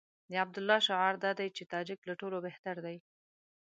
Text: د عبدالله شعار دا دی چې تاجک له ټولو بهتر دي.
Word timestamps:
د 0.31 0.33
عبدالله 0.43 0.79
شعار 0.87 1.13
دا 1.23 1.31
دی 1.39 1.47
چې 1.55 1.63
تاجک 1.73 1.99
له 2.09 2.13
ټولو 2.21 2.37
بهتر 2.45 2.75
دي. 2.85 2.97